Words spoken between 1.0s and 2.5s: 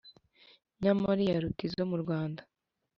iyaruta izo mu Rwanda